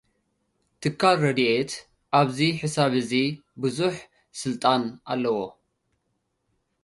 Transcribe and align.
ትካል 0.81 1.15
ረድኤት፡ 1.23 1.71
ኣብዚ 2.17 2.37
ሕሳብ'ዚ 2.59 3.11
ብዙሕ 3.61 3.95
ስልጣን 4.41 4.81
ኣለዋ። 5.11 5.39